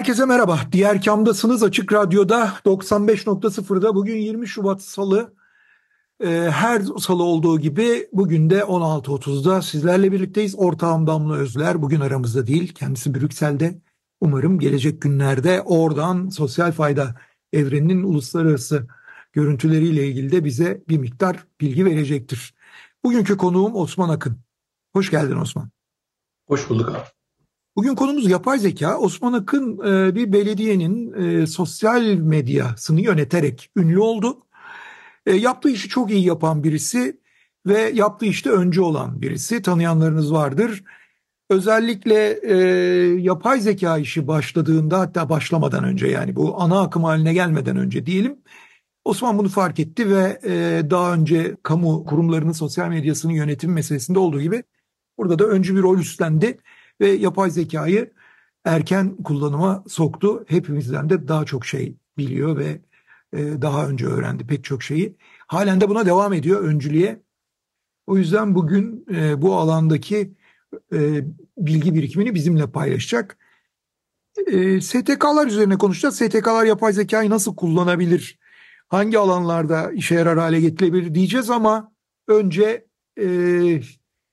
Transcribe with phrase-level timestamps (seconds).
[0.00, 0.60] Herkese merhaba.
[0.72, 5.34] Diğer kamdasınız Açık Radyo'da 95.0'da bugün 20 Şubat Salı.
[6.24, 10.54] Ee, her salı olduğu gibi bugün de 16.30'da sizlerle birlikteyiz.
[10.58, 12.74] Ortağım Damla Özler bugün aramızda değil.
[12.74, 13.78] Kendisi Brüksel'de.
[14.20, 17.14] Umarım gelecek günlerde oradan sosyal fayda
[17.52, 18.86] evreninin uluslararası
[19.32, 22.54] görüntüleriyle ilgili de bize bir miktar bilgi verecektir.
[23.04, 24.38] Bugünkü konuğum Osman Akın.
[24.92, 25.70] Hoş geldin Osman.
[26.46, 27.19] Hoş bulduk abi.
[27.76, 28.98] Bugün konumuz yapay zeka.
[28.98, 34.38] Osman Akın e, bir belediyenin e, sosyal medyasını yöneterek ünlü oldu.
[35.26, 37.20] E, yaptığı işi çok iyi yapan birisi
[37.66, 39.62] ve yaptığı işte öncü olan birisi.
[39.62, 40.84] Tanıyanlarınız vardır.
[41.50, 42.40] Özellikle
[43.20, 48.36] yapay zeka işi başladığında hatta başlamadan önce yani bu ana akım haline gelmeden önce diyelim
[49.04, 50.40] Osman bunu fark etti ve
[50.90, 54.62] daha önce kamu kurumlarının sosyal medyasının yönetim meselesinde olduğu gibi
[55.18, 56.58] burada da öncü bir rol üstlendi
[57.00, 58.12] ve yapay zekayı
[58.64, 60.44] erken kullanıma soktu.
[60.48, 62.80] Hepimizden de daha çok şey biliyor ve
[63.32, 65.16] e, daha önce öğrendi pek çok şeyi.
[65.46, 67.22] Halen de buna devam ediyor öncülüğe.
[68.06, 70.34] O yüzden bugün e, bu alandaki
[70.92, 71.24] e,
[71.58, 73.38] bilgi birikimini bizimle paylaşacak.
[74.80, 76.16] STK'lar üzerine konuşacağız.
[76.16, 78.38] STK'lar yapay zekayı nasıl kullanabilir?
[78.88, 81.92] Hangi alanlarda işe yarar hale getirebilir diyeceğiz ama
[82.28, 82.86] önce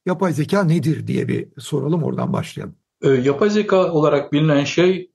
[0.07, 2.75] yapay zeka nedir diye bir soralım oradan başlayalım.
[3.01, 5.11] E, yapay zeka olarak bilinen şey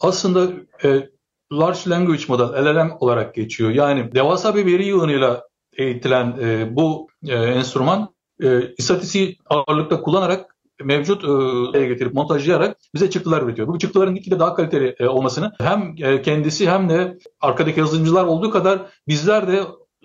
[0.00, 0.52] aslında
[0.84, 1.08] e,
[1.52, 3.70] Large Language Model, LLM olarak geçiyor.
[3.70, 11.24] Yani devasa bir veri yığınıyla eğitilen e, bu e, enstrüman e, istatistiği ağırlıkta kullanarak mevcut
[11.74, 13.68] e, getirip montajlayarak bize çıktılar üretiyor.
[13.68, 18.50] Bu çıktıların gitgide daha kaliteli e, olmasını hem e, kendisi hem de arkadaki yazılımcılar olduğu
[18.50, 19.62] kadar bizler de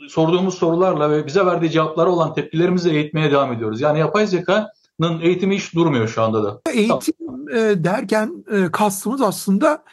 [0.09, 3.81] sorduğumuz sorularla ve bize verdiği cevaplara olan tepkilerimizle eğitmeye devam ediyoruz.
[3.81, 6.61] Yani yapay zekanın eğitimi hiç durmuyor şu anda da.
[6.73, 9.83] Eğitim e, derken e, kastımız aslında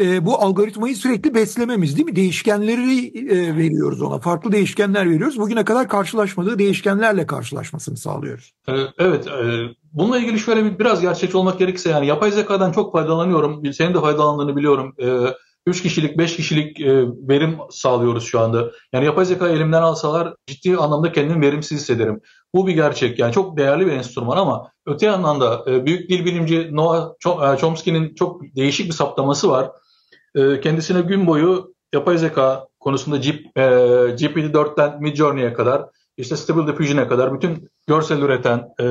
[0.00, 2.16] e, bu algoritmayı sürekli beslememiz değil mi?
[2.16, 4.18] Değişkenleri e, veriyoruz ona.
[4.18, 5.38] Farklı değişkenler veriyoruz.
[5.38, 8.52] Bugüne kadar karşılaşmadığı değişkenlerle karşılaşmasını sağlıyoruz.
[8.68, 9.26] E, evet.
[9.26, 9.42] E,
[9.92, 13.72] bununla ilgili şöyle bir biraz gerçekçi olmak gerekirse yani yapay zekadan çok faydalanıyorum.
[13.72, 14.94] Senin de faydalandığını biliyorum.
[14.98, 15.06] E,
[15.66, 18.70] 3 kişilik, 5 kişilik e, verim sağlıyoruz şu anda.
[18.92, 22.20] Yani yapay zeka elimden alsalar ciddi anlamda kendimi verimsiz hissederim.
[22.54, 23.18] Bu bir gerçek.
[23.18, 27.12] Yani çok değerli bir enstrüman ama öte yandan da e, büyük dil bilimci Noah
[27.58, 29.70] Chomsky'nin çok değişik bir saptaması var.
[30.34, 33.60] E, kendisine gün boyu yapay zeka konusunda GP, e,
[34.16, 38.84] GPT-4'ten Midjourney'e kadar işte Stable Diffusion'e kadar bütün görsel üreten, e,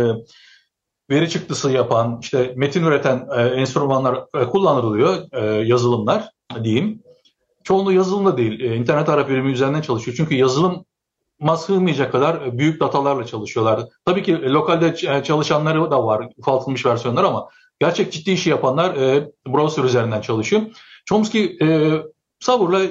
[1.09, 7.03] veri çıktısı yapan, işte metin üreten e, enstrümanlar e, kullanılıyor, e, yazılımlar diyeyim.
[7.63, 10.17] Çoğunluğu yazılımda değil, e, internet arap birimi üzerinden çalışıyor.
[10.17, 10.85] Çünkü yazılım
[11.57, 13.81] sığmayacak kadar büyük datalarla çalışıyorlar.
[14.06, 19.84] Tabii ki lokalde çalışanları da var, ufaltılmış versiyonlar ama gerçek ciddi işi yapanlar e, browser
[19.84, 20.61] üzerinden çalışıyor.
[21.05, 21.91] Chomsky e,
[22.39, 22.81] sabırla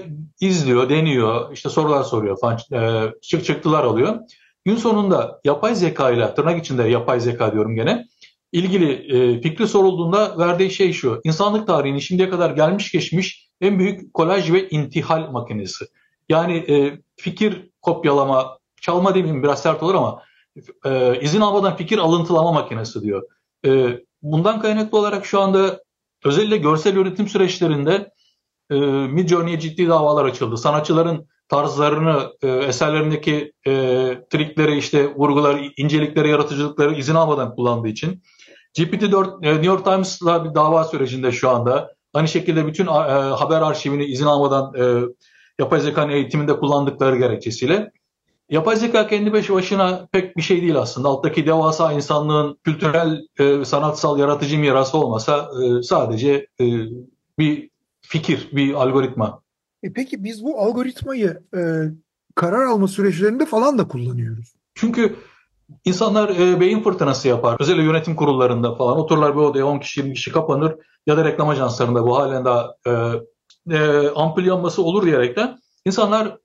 [0.40, 4.18] izliyor, deniyor, işte sorular soruyor falan, e, çık çıktılar alıyor.
[4.64, 8.06] Gün sonunda yapay zeka ile, tırnak içinde yapay zeka diyorum gene,
[8.52, 11.20] ilgili e, fikri sorulduğunda verdiği şey şu.
[11.24, 15.84] İnsanlık tarihinin şimdiye kadar gelmiş geçmiş en büyük kolaj ve intihal makinesi.
[16.28, 20.22] Yani e, fikir kopyalama, çalma demeyeyim biraz sert olur ama
[20.84, 23.22] e, izin almadan fikir alıntılama makinesi diyor.
[23.66, 25.82] E, bundan kaynaklı olarak şu anda
[26.24, 28.10] özellikle görsel üretim süreçlerinde
[28.70, 28.74] e,
[29.06, 30.56] Midjourney'e ciddi davalar açıldı.
[30.56, 33.72] Sanatçıların tarzlarını, e, eserlerindeki e,
[34.30, 38.22] trikleri, işte vurguları, incelikleri, yaratıcılıkları izin almadan kullandığı için.
[38.78, 41.94] GPT-4 e, New York Times'la bir dava sürecinde şu anda.
[42.14, 45.04] Aynı şekilde bütün e, haber arşivini izin almadan e,
[45.58, 47.90] yapay zekanın eğitiminde kullandıkları gerekçesiyle.
[48.50, 51.08] Yapay zeka kendi başına pek bir şey değil aslında.
[51.08, 56.64] Alttaki devasa insanlığın kültürel, e, sanatsal, yaratıcı mirası olmasa e, sadece e,
[57.38, 57.70] bir
[58.00, 59.42] fikir, bir algoritma.
[59.82, 61.60] E peki biz bu algoritmayı e,
[62.34, 64.54] karar alma süreçlerinde falan da kullanıyoruz.
[64.74, 65.16] Çünkü
[65.84, 67.56] insanlar e, beyin fırtınası yapar.
[67.60, 70.74] Özellikle yönetim kurullarında falan otururlar bir odaya 10 kişi 20 kişi kapanır
[71.06, 72.90] ya da reklam ajanslarında bu halen daha e,
[73.76, 76.38] e, ampul yanması olur diyerekten insanlar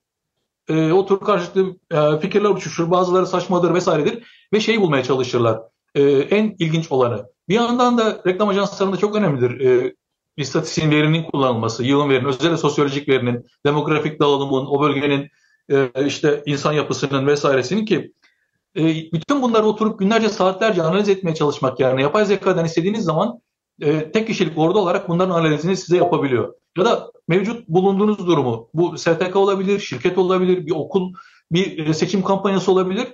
[0.70, 2.92] e, oturup karşılıklı e, fikirler uçuşur.
[2.92, 4.24] Bazıları saçmadır vesairedir
[4.54, 5.62] ve şey bulmaya çalışırlar.
[5.96, 7.26] e, en ilginç olanı.
[7.50, 9.60] Bir yandan da reklam ajanslarında çok önemlidir.
[9.60, 9.96] E,
[10.38, 15.30] istatistiğin verinin kullanılması, yığın verinin, özellikle sosyolojik verinin, demografik dağılımın, o bölgenin
[15.72, 18.14] e, işte insan yapısının vesairesinin ki
[18.76, 18.84] e,
[19.14, 23.40] bütün bunları oturup günlerce saatlerce analiz etmeye çalışmak yani yapay zekadan istediğiniz zaman
[23.82, 26.54] e, tek kişilik ordu olarak bunların analizini size yapabiliyor.
[26.78, 31.14] Ya da mevcut bulunduğunuz durumu, bu STK olabilir, şirket olabilir, bir okul,
[31.52, 33.08] bir e, seçim kampanyası olabilir.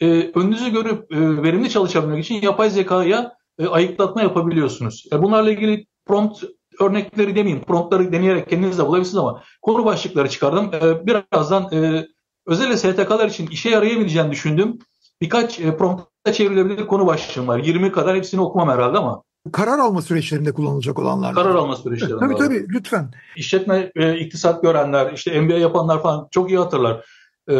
[0.00, 5.04] E, önünüzü görüp e, verimli çalışabilmek için yapay zekaya e, ayıklatma yapabiliyorsunuz.
[5.12, 6.44] E, bunlarla ilgili prompt
[6.80, 10.70] örnekleri demeyeyim, promptları deneyerek kendiniz de bulabilirsiniz ama konu başlıkları çıkardım.
[10.74, 12.06] E, birazdan e,
[12.46, 14.78] özellikle STK'lar için işe yarayabileceğini düşündüğüm
[15.20, 17.58] birkaç e, prompta çevrilebilir konu başlığım var.
[17.58, 19.22] 20 kadar hepsini okumam herhalde ama.
[19.52, 21.34] Karar alma süreçlerinde kullanılacak olanlar.
[21.34, 22.18] Karar alma süreçlerinde.
[22.18, 23.10] tabii tabii lütfen.
[23.36, 27.06] İşletme, e, iktisat görenler, işte MBA yapanlar falan çok iyi hatırlar.
[27.50, 27.54] E,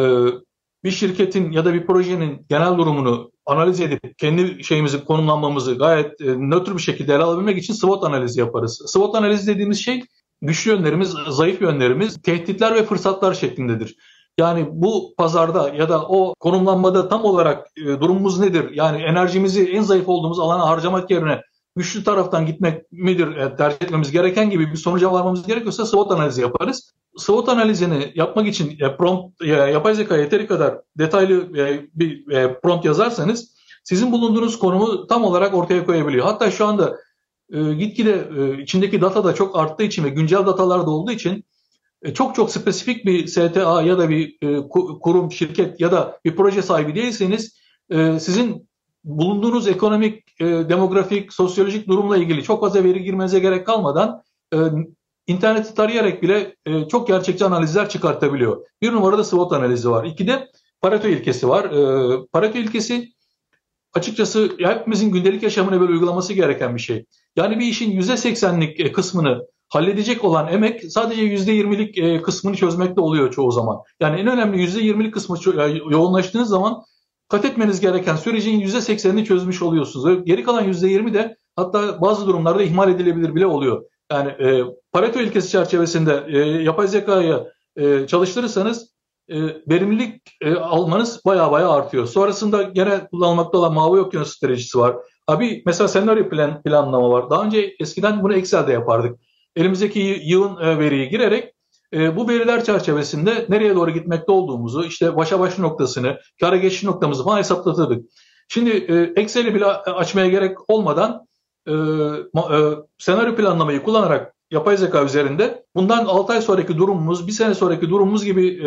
[0.84, 6.24] bir şirketin ya da bir projenin genel durumunu analiz edip kendi şeyimizi konumlanmamızı gayet e,
[6.24, 8.82] nötr bir şekilde ele alabilmek için SWOT analizi yaparız.
[8.86, 10.02] SWOT analizi dediğimiz şey
[10.42, 13.96] güçlü yönlerimiz, zayıf yönlerimiz, tehditler ve fırsatlar şeklindedir.
[14.38, 18.70] Yani bu pazarda ya da o konumlanmada tam olarak e, durumumuz nedir?
[18.74, 21.40] Yani enerjimizi en zayıf olduğumuz alana harcamak yerine
[21.76, 26.40] güçlü taraftan gitmek midir e, tercih etmemiz gereken gibi bir sonuca varmamız gerekiyorsa SWOT analizi
[26.40, 26.94] yaparız.
[27.16, 31.54] SWOT analizini yapmak için e, prompt, e, yapay zeka yeteri kadar detaylı
[31.94, 32.24] bir
[32.62, 36.24] prompt yazarsanız sizin bulunduğunuz konumu tam olarak ortaya koyabiliyor.
[36.24, 36.96] Hatta şu anda
[37.52, 38.28] gitgide
[38.62, 41.44] içindeki data da çok arttığı için ve güncel datalar da olduğu için
[42.14, 44.38] çok çok spesifik bir STA ya da bir
[45.00, 47.56] kurum, şirket ya da bir proje sahibi değilseniz
[48.18, 48.68] sizin
[49.06, 54.22] bulunduğunuz ekonomik, demografik, sosyolojik durumla ilgili çok fazla veri girmenize gerek kalmadan
[55.26, 56.56] interneti tarayarak bile
[56.90, 58.66] çok gerçekçi analizler çıkartabiliyor.
[58.82, 60.04] Bir numarada SWOT analizi var.
[60.04, 60.48] İki de
[60.80, 61.70] Pareto ilkesi var.
[62.32, 63.08] Pareto ilkesi
[63.94, 67.04] açıkçası hepimizin gündelik yaşamına böyle uygulaması gereken bir şey.
[67.36, 73.52] Yani bir işin %80'lik kısmını halledecek olan emek sadece %20'lik e, kısmını çözmekte oluyor çoğu
[73.52, 73.78] zaman.
[74.00, 75.38] Yani en önemli %20'lik kısmı
[75.90, 76.82] yoğunlaştığınız zaman
[77.28, 80.24] kat etmeniz gereken sürecin %80'ini çözmüş oluyorsunuz.
[80.24, 83.84] Geri kalan %20 de hatta bazı durumlarda ihmal edilebilir bile oluyor.
[84.12, 87.44] Yani e, Pareto ilkesi çerçevesinde e, yapay zekayı
[87.76, 88.90] e, çalıştırırsanız
[89.28, 92.06] e, verimlilik e, almanız baya baya artıyor.
[92.06, 94.96] Sonrasında gene kullanılmakta olan mavi okyanus stratejisi var.
[95.26, 97.30] Abi mesela senaryo plan, planlama var.
[97.30, 99.18] Daha önce eskiden bunu Excel'de yapardık
[99.56, 101.54] elimizdeki yığın e, veriyi girerek
[101.92, 107.24] e, bu veriler çerçevesinde nereye doğru gitmekte olduğumuzu, işte başa baş noktasını, kara geçiş noktamızı
[107.24, 108.04] falan hesaplatırdık.
[108.48, 111.26] Şimdi e, Excel'i bile açmaya gerek olmadan
[112.98, 118.24] senaryo planlamayı kullanarak yapay zeka üzerinde bundan 6 ay sonraki durumumuz, bir sene sonraki durumumuz
[118.24, 118.62] gibi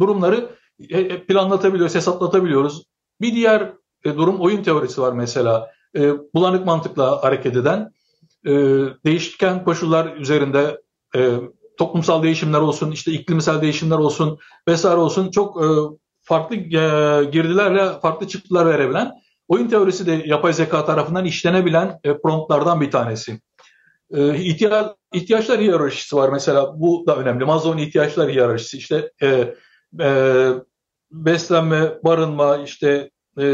[0.00, 0.48] durumları
[1.28, 2.82] planlatabiliyoruz, hesaplatabiliyoruz.
[3.20, 3.72] Bir diğer
[4.04, 5.70] durum oyun teorisi var mesela.
[6.34, 7.92] Bulanık mantıkla hareket eden
[8.46, 8.52] e,
[9.04, 10.80] değişken koşullar üzerinde
[11.16, 11.36] e,
[11.80, 14.38] toplumsal değişimler olsun, işte iklimsel değişimler olsun
[14.68, 15.66] vesaire olsun çok e,
[16.22, 16.60] farklı e,
[17.24, 19.12] girdilerle farklı çıktılar verebilen
[19.48, 23.40] oyun teorisi de yapay zeka tarafından işlenebilen e, promptlardan bir tanesi.
[24.14, 27.44] E, ihtiyaç, ihtiyaçlar hiyerarşisi var mesela bu da önemli.
[27.44, 29.54] Maslow'un ihtiyaçlar hiyerarşisi işte e,
[30.00, 30.48] e,
[31.12, 33.46] beslenme, barınma, işte e,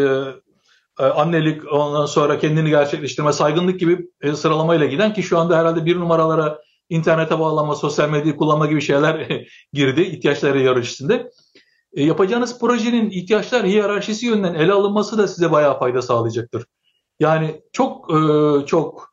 [1.01, 5.85] e, annelik, ondan sonra kendini gerçekleştirme, saygınlık gibi e, sıralamayla giden ki şu anda herhalde
[5.85, 11.31] bir numaralara internete bağlanma, sosyal medyayı kullanma gibi şeyler girdi ihtiyaçları hiyerarşisinde.
[11.93, 16.67] E, yapacağınız projenin ihtiyaçlar hiyerarşisi yönünden ele alınması da size bayağı fayda sağlayacaktır.
[17.21, 19.13] Yani çok e, çok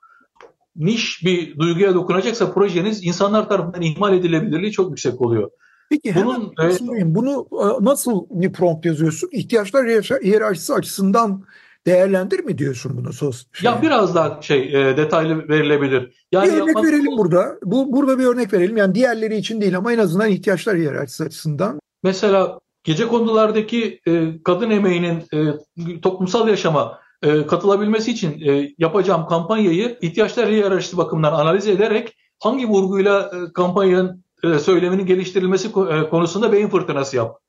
[0.75, 5.51] niş bir duyguya dokunacaksa projeniz insanlar tarafından ihmal edilebilirliği çok yüksek oluyor.
[5.89, 9.29] Peki Bunun, hemen e, bunu e, nasıl bir prompt yazıyorsun?
[9.31, 9.87] İhtiyaçlar
[10.23, 11.43] hiyerarşisi açısından
[11.87, 13.45] değerlendir mi diyorsun bunu sos?
[13.53, 13.71] Şey?
[13.71, 16.25] Ya biraz daha şey e, detaylı verilebilir.
[16.31, 16.85] Yani bir örnek yapmak...
[16.85, 17.57] verelim burada.
[17.63, 18.77] Bu burada bir örnek verelim.
[18.77, 21.79] Yani diğerleri için değil ama en azından ihtiyaçlar hiyerarşisi açısından.
[22.03, 29.97] Mesela gece konulardaki e, kadın emeğinin e, toplumsal yaşama e, katılabilmesi için e, yapacağım kampanyayı
[30.01, 36.69] ihtiyaçlar hiyerarşisi bakımından analiz ederek hangi vurguyla e, kampanyanın e, söyleminin geliştirilmesi e, konusunda beyin
[36.69, 37.39] fırtınası yap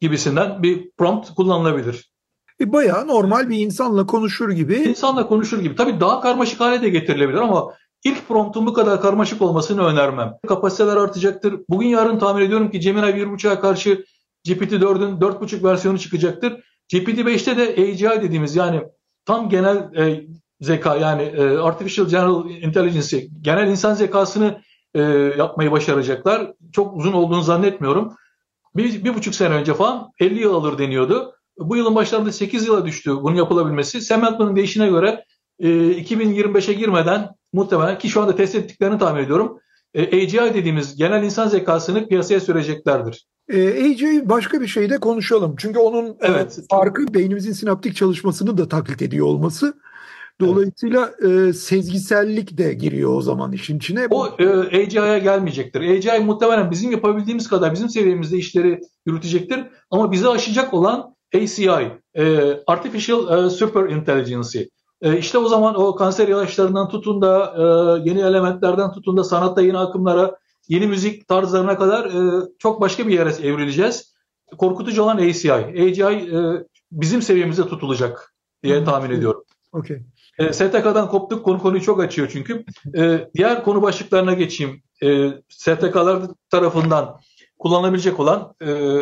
[0.00, 2.09] gibisinden bir prompt kullanılabilir.
[2.60, 4.74] E bayağı normal bir insanla konuşur gibi.
[4.74, 5.76] İnsanla konuşur gibi.
[5.76, 7.74] Tabii daha karmaşık hale de getirilebilir ama
[8.04, 10.34] ilk promptun bu kadar karmaşık olmasını önermem.
[10.48, 11.60] Kapasiteler artacaktır.
[11.68, 14.04] Bugün yarın tahmin ediyorum ki Gemini 1.5'a karşı
[14.46, 16.64] GPT-4'ün 4.5 versiyonu çıkacaktır.
[16.92, 18.82] GPT-5'te de AGI dediğimiz yani
[19.24, 20.26] tam genel e,
[20.60, 24.60] zeka yani e, Artificial General Intelligence genel insan zekasını
[24.94, 25.00] e,
[25.38, 26.52] yapmayı başaracaklar.
[26.72, 28.16] Çok uzun olduğunu zannetmiyorum.
[28.76, 31.34] Bir, bir buçuk sene önce falan 50 yıl alır deniyordu.
[31.58, 34.00] Bu yılın başlarında 8 yıla düştü bunun yapılabilmesi.
[34.00, 35.24] Sam Altman'ın değişine göre
[35.58, 39.58] e, 2025'e girmeden muhtemelen ki şu anda test ettiklerini tahmin ediyorum.
[39.94, 43.26] E, AGI dediğimiz genel insan zekasını piyasaya süreceklerdir.
[43.48, 45.54] E, AGI başka bir şeyde konuşalım.
[45.58, 46.58] Çünkü onun e, evet.
[46.58, 49.74] e, farkı beynimizin sinaptik çalışmasını da taklit ediyor olması.
[50.40, 54.06] Dolayısıyla e, sezgisellik de giriyor o zaman işin içine.
[54.10, 54.46] O e,
[54.82, 55.80] AGI'ye gelmeyecektir.
[55.80, 59.60] AGI muhtemelen bizim yapabildiğimiz kadar bizim seviyemizde işleri yürütecektir.
[59.90, 64.68] Ama bizi aşacak olan ACI, e, Artificial e, Super Intelligence.
[65.02, 67.62] E, işte o zaman o kanser ilaçlarından tutun da e,
[68.08, 70.36] yeni elementlerden tutun da sanatta yeni akımlara,
[70.68, 74.14] yeni müzik tarzlarına kadar e, çok başka bir yere evrileceğiz.
[74.58, 75.52] Korkutucu olan ACI.
[75.52, 76.38] AGI e,
[76.92, 79.44] bizim seviyemizde tutulacak diye tahmin ediyorum.
[79.72, 80.02] Okay.
[80.38, 82.64] E, STK'dan koptuk konu konuyu çok açıyor çünkü.
[82.96, 84.82] E, diğer konu başlıklarına geçeyim.
[85.02, 87.20] E, STK'lar tarafından
[87.58, 88.98] kullanılabilecek olan e,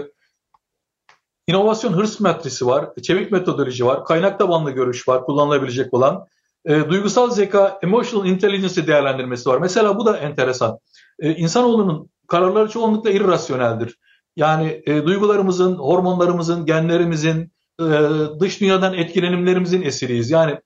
[1.48, 6.26] inovasyon hırs matrisi var, çevik metodoloji var, kaynak tabanlı görüş var kullanılabilecek olan.
[6.64, 9.58] E, duygusal zeka, emotional intelligence değerlendirmesi var.
[9.58, 10.78] Mesela bu da enteresan.
[11.18, 13.98] E, insanoğlunun kararları çoğunlukla irrasyoneldir.
[14.36, 17.84] Yani e, duygularımızın, hormonlarımızın, genlerimizin, e,
[18.40, 20.30] dış dünyadan etkilenimlerimizin esiriyiz.
[20.30, 20.58] Yani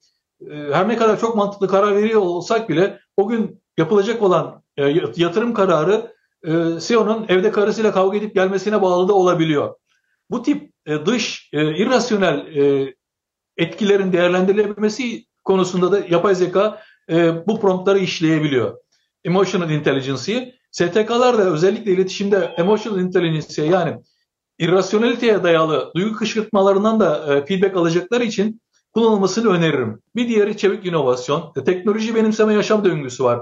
[0.51, 4.87] e, her ne kadar çok mantıklı karar veriyor olsak bile o gün yapılacak olan e,
[5.17, 9.75] yatırım kararı e, CEO'nun evde karısıyla kavga edip gelmesine bağlı da olabiliyor.
[10.33, 12.95] Bu tip e, dış e, irrasyonel e,
[13.57, 18.79] etkilerin değerlendirilebilmesi konusunda da yapay zeka e, bu promptları işleyebiliyor.
[19.25, 23.97] Emotional Intelligence'yi STK'lar da özellikle iletişimde Emotional Intelligence'ye yani
[24.59, 28.61] irrasyoneliteye dayalı duygu kışkırtmalarından da e, feedback alacakları için
[28.93, 30.03] kullanılmasını öneririm.
[30.17, 31.53] Bir diğeri çevik inovasyon.
[31.57, 33.41] E, teknoloji benimseme yaşam döngüsü var.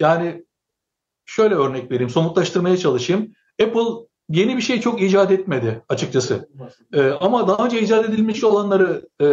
[0.00, 0.44] Yani
[1.24, 3.32] şöyle örnek vereyim, somutlaştırmaya çalışayım.
[3.62, 6.48] Apple yeni bir şey çok icat etmedi açıkçası.
[6.92, 9.26] E, ama daha önce icat edilmiş olanları e,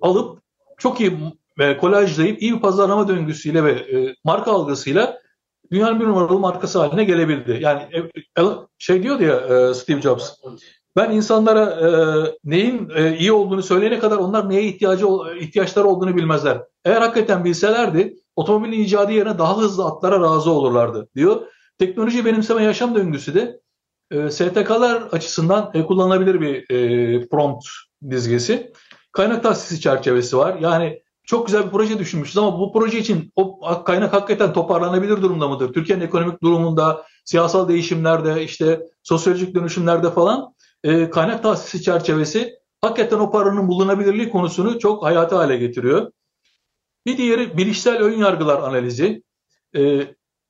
[0.00, 0.38] alıp
[0.78, 1.12] çok iyi
[1.58, 5.20] e, kolajlayıp iyi bir pazarlama döngüsüyle ve e, marka algısıyla
[5.72, 7.58] dünyanın bir numaralı markası haline gelebildi.
[7.60, 7.82] Yani
[8.38, 8.42] e,
[8.78, 10.30] şey diyordu ya e, Steve Jobs.
[10.96, 11.88] Ben insanlara e,
[12.44, 15.06] neyin e, iyi olduğunu söyleyene kadar onlar neye ihtiyacı
[15.40, 16.62] ihtiyaçları olduğunu bilmezler.
[16.84, 21.46] Eğer hakikaten bilselerdi otomobilin icadı yerine daha hızlı atlara razı olurlardı diyor.
[21.78, 23.60] Teknoloji benimseme yaşam döngüsü de
[24.10, 27.66] e, STK'lar açısından e, kullanılabilir bir e, prompt
[28.10, 28.72] dizgesi.
[29.12, 30.58] Kaynak tahsisi çerçevesi var.
[30.60, 35.48] Yani çok güzel bir proje düşünmüşüz ama bu proje için o kaynak hakikaten toparlanabilir durumda
[35.48, 35.72] mıdır?
[35.72, 43.30] Türkiye'nin ekonomik durumunda, siyasal değişimlerde, işte sosyolojik dönüşümlerde falan e, kaynak tahsisi çerçevesi hakikaten o
[43.30, 46.12] paranın bulunabilirliği konusunu çok hayati hale getiriyor.
[47.06, 49.22] Bir diğeri bilişsel ön yargılar analizi.
[49.76, 50.00] E,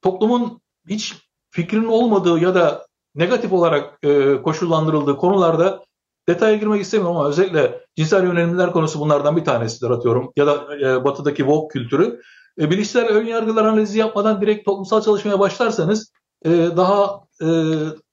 [0.02, 1.14] toplumun hiç
[1.50, 5.84] fikrinin olmadığı ya da negatif olarak e, koşullandırıldığı konularda
[6.28, 10.32] detaya girmek istemiyorum ama özellikle cinsel yönelimler konusu bunlardan bir tanesidir atıyorum.
[10.36, 12.20] Ya da e, batıdaki woke kültürü.
[12.60, 16.12] E, bilişsel ön yargılar analizi yapmadan direkt toplumsal çalışmaya başlarsanız
[16.44, 17.46] e, daha e,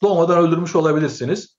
[0.04, 1.58] doğmadan öldürmüş olabilirsiniz.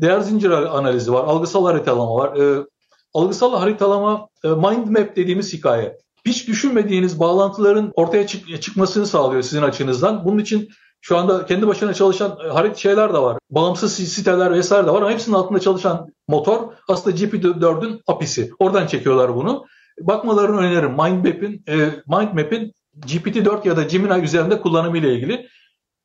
[0.00, 2.36] Değer zinciri analizi var, algısal haritalama var.
[2.36, 2.66] E,
[3.14, 5.98] algısal haritalama e, mind map dediğimiz hikaye.
[6.26, 10.24] Hiç düşünmediğiniz bağlantıların ortaya çık çıkmasını sağlıyor sizin açınızdan.
[10.24, 10.68] Bunun için
[11.00, 13.38] şu anda kendi başına çalışan e, harit şeyler de var.
[13.50, 18.50] Bağımsız siteler vesaire de var ama hepsinin altında çalışan motor aslında GP4'ün API'si.
[18.58, 19.66] Oradan çekiyorlar bunu.
[20.00, 20.90] Bakmalarını öneririm.
[20.90, 21.76] Mindmap'in e,
[22.06, 25.48] Mindmap'in GPT-4 ya da Gemini üzerinde kullanımı ile ilgili.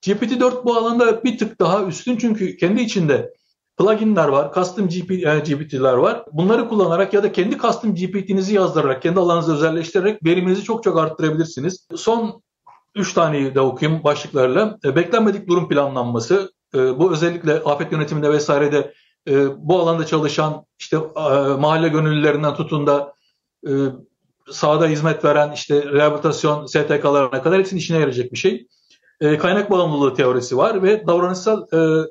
[0.05, 3.33] GPT-4 bu alanda bir tık daha üstün çünkü kendi içinde
[3.77, 6.25] pluginler var, custom GP, e, GPT'ler var.
[6.31, 11.87] Bunları kullanarak ya da kendi custom GPT'nizi yazdırarak, kendi alanınızı özelleştirerek veriminizi çok çok arttırabilirsiniz.
[11.95, 12.41] Son
[12.95, 14.77] üç taneyi de okuyayım başlıklarla.
[14.85, 16.51] E, beklenmedik durum planlanması.
[16.75, 18.93] E, bu özellikle afet yönetiminde vesairede
[19.27, 20.97] e, bu alanda çalışan işte
[21.59, 23.13] mahalle gönüllülerinden tutun da
[24.51, 28.67] sahada hizmet veren işte rehabilitasyon STK'larına kadar hepsinin işine yarayacak bir şey.
[29.39, 31.65] Kaynak bağımlılığı teorisi var ve davranışsal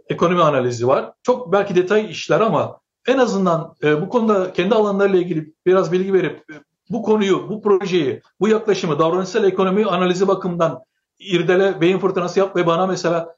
[0.08, 1.12] ekonomi analizi var.
[1.22, 6.44] Çok belki detay işler ama en azından bu konuda kendi alanlarıyla ilgili biraz bilgi verip
[6.90, 10.82] bu konuyu, bu projeyi, bu yaklaşımı davranışsal ekonomi analizi bakımından
[11.18, 13.36] irdele, beyin fırtınası yap ve bana mesela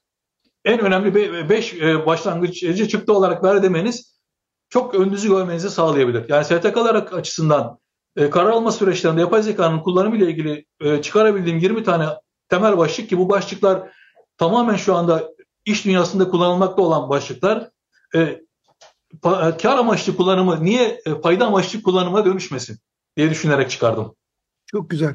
[0.65, 1.15] en önemli
[1.49, 2.59] 5 e, başlangıç
[2.91, 4.13] çıktı olarak ver demeniz
[4.69, 6.25] çok önünüzü görmenizi sağlayabilir.
[6.29, 7.79] Yani STK'lar açısından
[8.17, 12.07] e, karar alma süreçlerinde yapay zekanın kullanımı ile ilgili e, çıkarabildiğim 20 tane
[12.49, 13.93] temel başlık ki bu başlıklar
[14.37, 15.29] tamamen şu anda
[15.65, 17.71] iş dünyasında kullanılmakta olan başlıklar.
[19.63, 22.79] Kar amaçlı kullanımı niye fayda amaçlı kullanıma dönüşmesin?
[23.17, 24.15] Diye düşünerek çıkardım.
[24.67, 25.15] Çok güzel.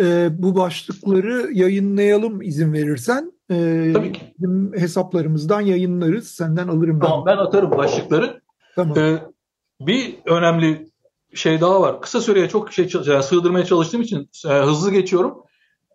[0.00, 3.32] Ee, bu başlıkları yayınlayalım izin verirsen.
[3.50, 4.34] Ee, Tabii ki.
[4.38, 6.28] Bizim hesaplarımızdan yayınlarız.
[6.28, 7.06] Senden alırım ben.
[7.06, 8.40] Tamam ben atarım başlıkları.
[8.76, 8.98] Tamam.
[8.98, 9.22] Ee,
[9.80, 10.88] bir önemli
[11.34, 12.00] şey daha var.
[12.00, 15.42] Kısa süreye çok şey yani sığdırmaya çalıştığım için e, hızlı geçiyorum.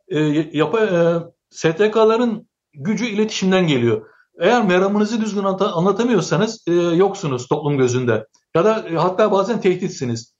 [0.07, 0.19] E,
[0.53, 1.19] yapa, e,
[1.49, 4.07] STK'ların gücü iletişimden geliyor.
[4.39, 8.27] Eğer meramınızı düzgün anlatamıyorsanız e, yoksunuz toplum gözünde.
[8.55, 10.30] Ya da e, hatta bazen tehditsiniz.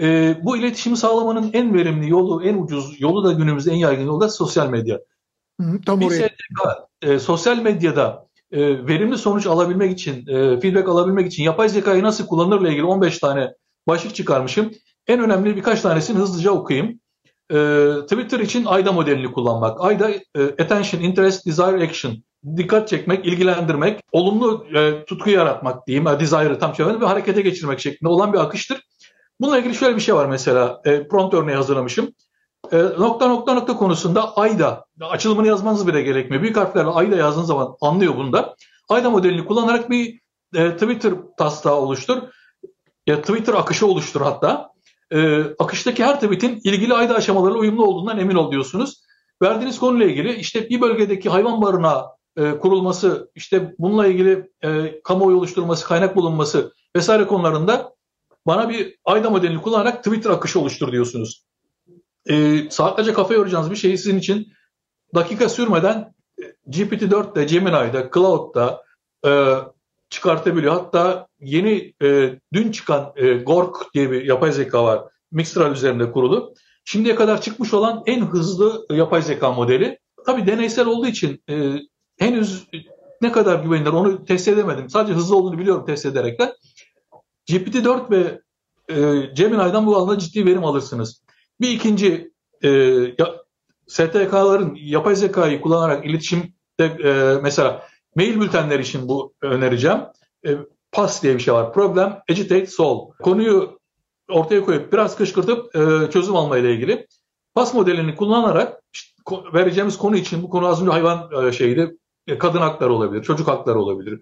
[0.00, 4.20] E, bu iletişimi sağlamanın en verimli yolu, en ucuz yolu da günümüzde en yaygın yolu
[4.20, 5.00] da sosyal medya.
[5.60, 6.28] Hı, tam Bir oraya.
[6.28, 12.02] STK e, sosyal medyada e, verimli sonuç alabilmek için, e, feedback alabilmek için yapay zekayı
[12.02, 13.54] nasıl kullanırla ilgili 15 tane
[13.88, 14.70] başlık çıkarmışım.
[15.06, 17.00] En önemli birkaç tanesini hızlıca okuyayım.
[17.52, 19.80] E, Twitter için AIDA modelini kullanmak.
[19.80, 22.16] AIDA, e, Attention, Interest, Desire, Action.
[22.56, 28.08] Dikkat çekmek, ilgilendirmek, olumlu e, tutku yaratmak diyeyim, desire'ı tam çevirmek ve harekete geçirmek şeklinde
[28.08, 28.80] olan bir akıştır.
[29.42, 32.12] Bununla ilgili şöyle bir şey var mesela, e, prompt örneği hazırlamışım.
[32.72, 36.42] E, nokta nokta nokta konusunda AIDA, açılımını yazmanız bile gerekmiyor.
[36.42, 38.56] Büyük harflerle AIDA yazdığınız zaman anlıyor bunda.
[38.88, 40.20] AIDA modelini kullanarak bir
[40.54, 42.22] e, Twitter taslağı oluştur.
[43.06, 44.70] Ya Twitter akışı oluştur hatta.
[45.10, 49.02] E, akıştaki her tweetin ilgili AIDA aşamalarıyla uyumlu olduğundan emin ol diyorsunuz.
[49.42, 52.04] Verdiğiniz konuyla ilgili işte bir bölgedeki hayvan barınağı
[52.36, 57.92] e, kurulması, işte bununla ilgili e, kamuoyu oluşturması, kaynak bulunması vesaire konularında
[58.46, 61.44] bana bir AIDA modelini kullanarak Twitter akışı oluştur diyorsunuz
[62.26, 64.52] e, saatlerce kafa yoracağınız bir şeyi sizin için
[65.14, 68.84] dakika sürmeden e, GPT-4'te, Gemini'de, Cloud'da
[69.26, 69.30] e,
[70.10, 70.72] çıkartabiliyor.
[70.72, 75.04] Hatta yeni e, dün çıkan e, Gork diye bir yapay zeka var.
[75.30, 76.54] Mixtral üzerinde kurulu.
[76.84, 79.98] Şimdiye kadar çıkmış olan en hızlı yapay zeka modeli.
[80.26, 81.74] Tabii deneysel olduğu için e,
[82.18, 82.68] henüz
[83.20, 84.90] ne kadar güvenilir onu test edemedim.
[84.90, 86.52] Sadece hızlı olduğunu biliyorum test ederekten.
[87.48, 88.40] GPT-4 ve
[88.88, 91.22] e, Gemini'den bu alanda ciddi verim alırsınız.
[91.60, 92.32] Bir ikinci
[92.62, 92.68] e,
[93.18, 93.42] ya,
[93.86, 99.98] STK'ların yapay zekayı kullanarak iletişimde e, mesela mail bültenler için bu önereceğim.
[100.46, 100.56] E,
[100.92, 101.72] PAS diye bir şey var.
[101.72, 103.12] Problem, Agitate, Solve.
[103.22, 103.80] Konuyu
[104.28, 107.06] ortaya koyup biraz kışkırtıp e, çözüm alma ile ilgili.
[107.54, 109.12] PAS modelini kullanarak işte,
[109.54, 111.96] vereceğimiz konu için bu konu az önce hayvan e, şeydi.
[112.26, 114.20] E, kadın hakları olabilir, çocuk hakları olabilir.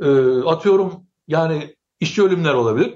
[0.00, 0.08] E,
[0.42, 0.92] atıyorum
[1.28, 2.94] yani işçi ölümler olabilir.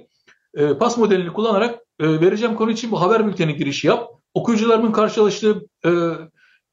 [0.55, 4.11] E, PAS modelini kullanarak e, vereceğim konu için bu haber bülteni girişi yap.
[4.35, 5.91] Okuyucularımın karşılaştığı e,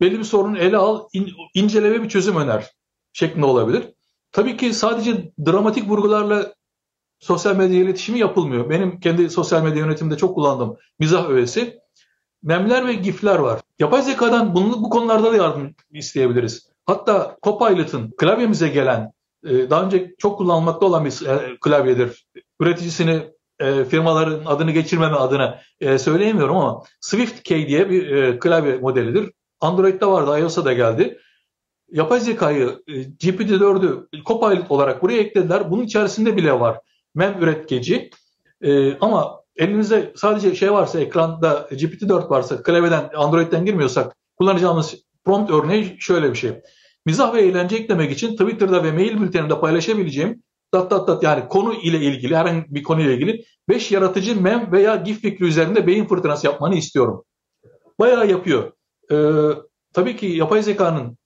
[0.02, 2.72] belli bir sorunu ele al, in, incele ve bir çözüm öner
[3.14, 3.84] şeklinde olabilir.
[4.32, 6.54] Tabii ki sadece dramatik vurgularla
[7.20, 8.70] sosyal medya iletişimi yapılmıyor.
[8.70, 11.80] Benim kendi sosyal medya yönetiminde çok kullandığım mizah öğesi
[12.44, 13.62] memler ve gifler var.
[13.80, 16.70] Yapay zekadan bunu, bu konularda da yardım isteyebiliriz.
[16.86, 19.12] Hatta Copilot'ın klavyemize gelen,
[19.46, 22.28] e, daha önce çok kullanılmakta olan bir e, klavyedir.
[22.60, 23.22] Üreticisini
[23.60, 29.32] e, firmaların adını geçirmeme adına e, söyleyemiyorum ama Swift Key diye bir klavye modelidir.
[29.60, 31.20] Android'de vardı, iOS'a da geldi.
[31.92, 35.72] Yapay zekayı, e, GPT-4'ü Copilot olarak buraya eklediler.
[35.72, 36.80] Bunun içerisinde bile var
[37.16, 38.10] mem üretkeci.
[39.02, 46.32] Ama elinizde sadece şey varsa, ekranda GPT-4 varsa, klavyeden, Android'den girmiyorsak kullanacağımız prompt örneği şöyle
[46.32, 46.52] bir şey.
[47.06, 51.74] Mizah ve eğlence eklemek için Twitter'da ve mail bültenimde paylaşabileceğim dat dat dat yani konu
[51.74, 56.06] ile ilgili herhangi bir konu ile ilgili 5 yaratıcı mem veya gif fikri üzerinde beyin
[56.06, 57.24] fırtınası yapmanı istiyorum.
[58.00, 58.72] Bayağı yapıyor.
[59.12, 59.16] Ee,
[59.94, 61.18] tabii ki yapay zekanın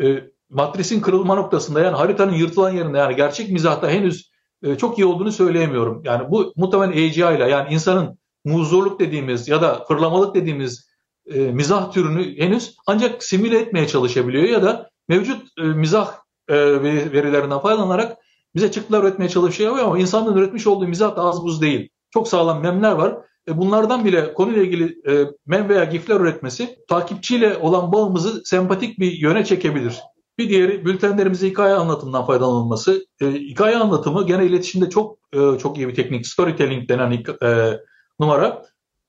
[0.00, 4.30] e, matrisin kırılma noktasında yani haritanın yırtılan yerinde yani gerçek mizahta henüz
[4.62, 6.02] e, çok iyi olduğunu söyleyemiyorum.
[6.04, 10.88] Yani bu muhtemelen AGI ile yani insanın muzurluk dediğimiz ya da fırlamalık dediğimiz
[11.26, 16.14] e, mizah türünü henüz ancak simüle etmeye çalışabiliyor ya da mevcut e, mizah
[16.48, 18.18] e, verilerinden faydalanarak
[18.54, 21.88] bize çıktılar üretmeye çalışıyor ama insanların üretmiş olduğu mizah da az buz değil.
[22.10, 23.16] Çok sağlam memler var.
[23.48, 29.12] E bunlardan bile konuyla ilgili e, mem veya gifler üretmesi takipçiyle olan bağımızı sempatik bir
[29.12, 30.00] yöne çekebilir.
[30.38, 33.06] Bir diğeri bültenlerimize hikaye anlatımından faydalanılması.
[33.20, 36.26] E, hikaye anlatımı gene iletişimde çok e, çok iyi bir teknik.
[36.26, 37.80] Storytelling denen e,
[38.20, 38.62] numara.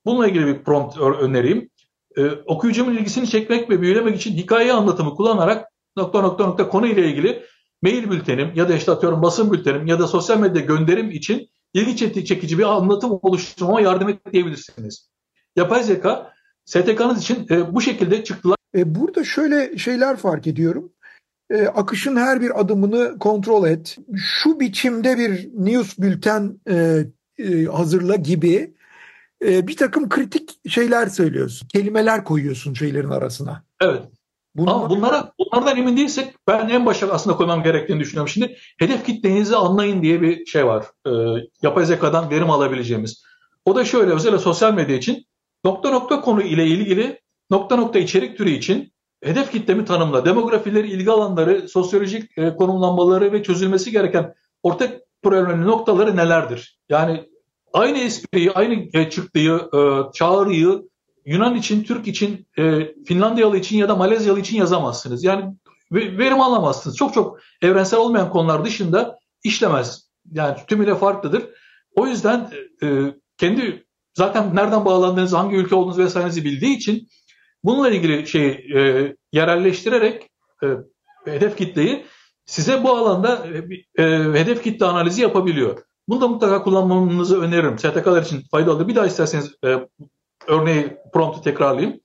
[0.05, 1.69] Bununla ilgili bir prompt önereyim.
[2.17, 7.10] E, okuyucumun ilgisini çekmek ve büyülemek için hikaye anlatımı kullanarak nokta nokta nokta konu ile
[7.10, 7.43] ilgili
[7.81, 12.25] mail bültenim ya da işte atıyorum basın bültenim ya da sosyal medya gönderim için ilgi
[12.25, 15.10] çekici bir anlatım oluşturmama yardım et diyebilirsiniz.
[15.55, 16.34] Yapay zeka
[16.65, 18.58] STK'nız için e, bu şekilde çıktılar.
[18.75, 20.91] E, burada şöyle şeyler fark ediyorum.
[21.49, 23.97] E, akışın her bir adımını kontrol et.
[24.15, 27.05] Şu biçimde bir news bülten e,
[27.38, 28.73] e, hazırla gibi
[29.45, 31.67] e, bir takım kritik şeyler söylüyorsun.
[31.67, 33.63] Kelimeler koyuyorsun şeylerin arasına.
[33.81, 34.03] Evet.
[34.56, 34.72] Bunlar...
[34.72, 38.30] Ama bunlara, bunlardan emin değilsek ben en başa aslında koymam gerektiğini düşünüyorum.
[38.30, 40.86] Şimdi hedef kitlenizi anlayın diye bir şey var.
[41.08, 41.12] E,
[41.62, 43.24] yapay zekadan verim alabileceğimiz.
[43.65, 45.26] O da şöyle özellikle sosyal medya için
[45.63, 50.26] nokta nokta konu ile ilgili nokta nokta içerik türü için hedef kitlemi tanımla.
[50.26, 56.80] Demografileri, ilgi alanları, sosyolojik e, konumlanmaları ve çözülmesi gereken ortak problemli noktaları nelerdir?
[56.89, 57.30] Yani
[57.74, 59.80] aynı espriyi, aynı çıktığı e,
[60.13, 60.82] çağrıyı
[61.25, 65.23] Yunan için, Türk için, e, Finlandiyalı için ya da Malezyalı için yazamazsınız.
[65.23, 65.55] Yani
[65.91, 66.97] verim alamazsınız.
[66.97, 70.09] Çok çok evrensel olmayan konular dışında işlemez.
[70.31, 71.43] Yani tümüyle farklıdır.
[71.95, 72.49] O yüzden
[72.83, 77.07] e, kendi zaten nereden bağlandığınızı, hangi ülke olduğunuzu vesairenizi bildiği için
[77.63, 80.29] bununla ilgili şeyi e, yerelleştirerek
[80.63, 80.67] e,
[81.25, 82.05] hedef kitleyi
[82.45, 85.83] size bu alanda e, e, hedef kitle analizi yapabiliyor.
[86.07, 87.79] Bunu da mutlaka kullanmanızı öneririm.
[87.79, 88.88] STK'lar için faydalı.
[88.88, 89.88] Bir daha isterseniz e,
[90.48, 92.00] örneği promptu tekrarlayayım.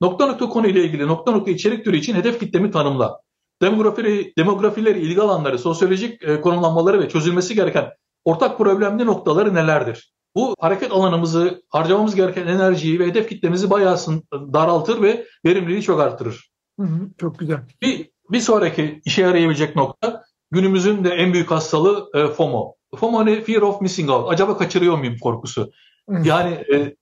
[0.00, 3.20] Nokta nokta konu ile ilgili nokta nokta içerik türü için hedef kitlemi tanımla.
[3.62, 7.90] Demografileri, demografileri, ilgi alanları, sosyolojik e, konumlanmaları ve çözülmesi gereken
[8.24, 10.12] ortak problemli noktaları nelerdir?
[10.34, 13.98] Bu hareket alanımızı, harcamamız gereken enerjiyi ve hedef kitlemizi bayağı
[14.32, 16.50] daraltır ve verimliliği çok artırır.
[16.80, 17.60] Hı hı, çok güzel.
[17.82, 22.74] Bir, bir sonraki işe yarayabilecek nokta günümüzün de en büyük hastalığı e, FOMO.
[22.96, 23.40] FOMO ne?
[23.40, 24.32] Fear of missing out.
[24.32, 25.70] Acaba kaçırıyor muyum korkusu.
[26.24, 26.94] Yani e,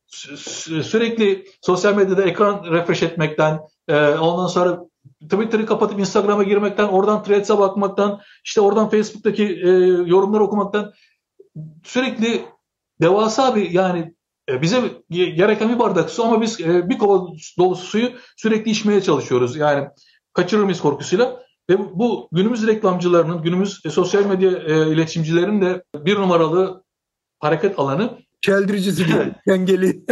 [0.83, 4.81] sürekli sosyal medyada ekran refresh etmekten, e, ondan sonra
[5.23, 9.69] Twitter'ı kapatıp Instagram'a girmekten, oradan Threads'e bakmaktan, işte oradan Facebook'taki e,
[10.07, 10.93] yorumları okumaktan
[11.85, 12.45] sürekli
[13.01, 14.15] devasa bir yani
[14.49, 17.27] e, bize gereken bir bardak su ama biz e, bir kova
[17.59, 19.57] dolusu suyu sürekli içmeye çalışıyoruz.
[19.57, 19.89] Yani
[20.33, 21.43] kaçırır mıyız korkusuyla?
[21.71, 26.85] Ve bu günümüz reklamcılarının, günümüz e, sosyal medya e, iletişimcilerin de bir numaralı
[27.39, 30.05] hareket alanı Çeldiricisi değil, dengeli.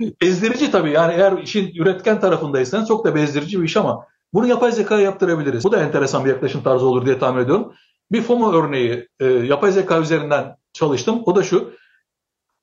[0.22, 4.72] bezdirici tabii yani eğer işin üretken tarafındaysanız çok da bezdirici bir iş ama bunu yapay
[4.72, 5.64] zeka yaptırabiliriz.
[5.64, 7.72] Bu da enteresan bir yaklaşım tarzı olur diye tahmin ediyorum.
[8.12, 11.22] Bir FOMO örneği e, yapay zeka üzerinden çalıştım.
[11.26, 11.72] O da şu.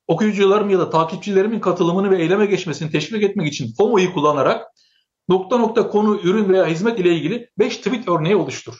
[0.08, 4.66] Okuyucularım ya da takipçilerimin katılımını ve eyleme geçmesini teşvik etmek için FOMO'yu kullanarak
[5.28, 8.74] nokta nokta konu, ürün veya hizmet ile ilgili 5 tweet örneği oluştur.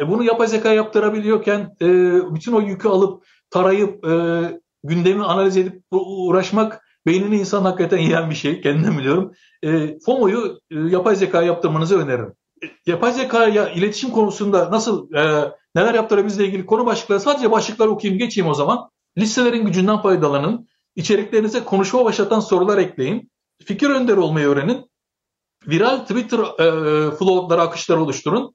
[0.00, 1.86] E bunu yapay zeka yaptırabiliyorken e,
[2.34, 4.42] bütün o yükü alıp tarayıp e,
[4.84, 8.60] gündemi analiz edip uğraşmak beynini insan hakikaten yiyen bir şey.
[8.60, 9.32] Kendim biliyorum.
[9.62, 12.34] E, FOMO'yu e, yapay zeka yaptırmanızı öneririm.
[12.64, 17.90] E, yapay zeka ile iletişim konusunda nasıl e, neler yaptırabilizle ilgili konu başlıkları sadece başlıkları
[17.90, 18.90] okuyayım geçeyim o zaman.
[19.18, 20.68] Listelerin gücünden faydalanın.
[20.96, 23.30] İçeriklerinize konuşma başlatan sorular ekleyin.
[23.64, 24.90] Fikir önderi olmayı öğrenin.
[25.66, 28.54] Viral Twitter e, flow'ları, akışları oluşturun.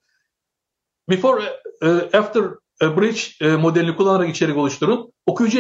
[1.10, 1.44] Before,
[1.82, 2.63] e, after a
[2.98, 5.14] bridge e, modelini kullanarak içerik oluşturun.
[5.26, 5.60] Okuyucu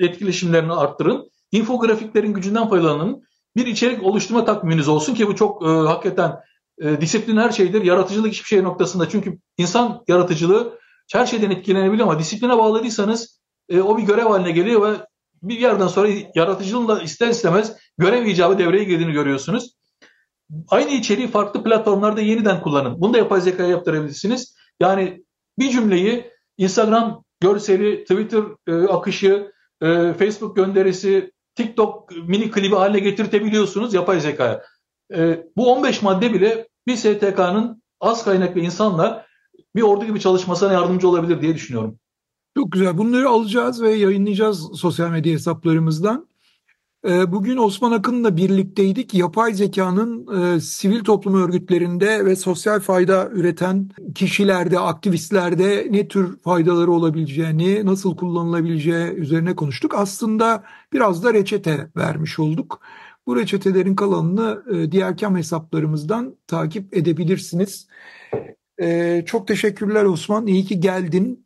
[0.00, 1.30] etkileşimlerini arttırın.
[1.52, 3.22] İnfografiklerin gücünden faydalanın.
[3.56, 6.40] Bir içerik oluşturma takviminiz olsun ki bu çok e, hakikaten
[6.82, 7.82] e, disiplin her şeydir.
[7.82, 9.08] Yaratıcılık hiçbir şey noktasında.
[9.08, 10.78] Çünkü insan yaratıcılığı
[11.12, 14.96] her şeyden etkilenebilir ama disipline bağladıysanız e, o bir görev haline geliyor ve
[15.42, 19.74] bir yerden sonra yaratıcılığın da ister istemez görev icabı devreye girdiğini görüyorsunuz.
[20.68, 23.00] Aynı içeriği farklı platformlarda yeniden kullanın.
[23.00, 24.54] Bunu da yapay zeka yaptırabilirsiniz.
[24.80, 25.24] Yani
[25.58, 33.94] bir cümleyi Instagram görseli, Twitter e, akışı, e, Facebook gönderisi, TikTok mini klibi haline getirtebiliyorsunuz
[33.94, 34.62] yapay zekaya.
[35.14, 39.26] E, bu 15 madde bile bir STK'nın az kaynaklı insanla
[39.76, 41.98] bir ordu gibi çalışmasına yardımcı olabilir diye düşünüyorum.
[42.56, 42.98] Çok güzel.
[42.98, 46.28] Bunları alacağız ve yayınlayacağız sosyal medya hesaplarımızdan.
[47.08, 49.14] Ee, bugün Osman Akın'la birlikteydik.
[49.14, 56.92] Yapay zekanın e, sivil toplum örgütlerinde ve sosyal fayda üreten kişilerde, aktivistlerde ne tür faydaları
[56.92, 59.94] olabileceğini, nasıl kullanılabileceği üzerine konuştuk.
[59.94, 62.80] Aslında biraz da reçete vermiş olduk.
[63.26, 67.88] Bu reçetelerin kalanını e, diğer kam hesaplarımızdan takip edebilirsiniz.
[68.80, 70.46] E, çok teşekkürler Osman.
[70.46, 71.43] İyi ki geldin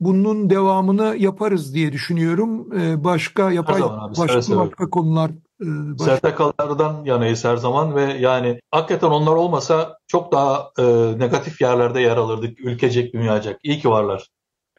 [0.00, 2.80] bunun devamını yaparız diye düşünüyorum.
[2.80, 5.30] Ee, başka yapay abi, başka seve başka konular
[5.60, 5.66] e,
[5.98, 6.16] başka...
[6.16, 10.84] STK'lardan yanayız her zaman ve yani hakikaten onlar olmasa çok daha e,
[11.18, 12.60] negatif yerlerde yer alırdık.
[12.60, 13.60] Ülkecek, dünyacak.
[13.62, 14.28] İyi ki varlar.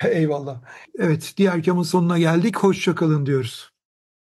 [0.03, 0.61] Eyvallah.
[0.99, 2.57] Evet, diğer kamın sonuna geldik.
[2.57, 3.68] Hoşçakalın diyoruz.